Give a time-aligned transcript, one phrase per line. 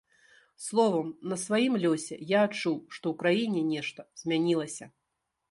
[0.67, 4.85] Словам, на сваім лёсе я адчуў, што ў краіне нешта змянілася.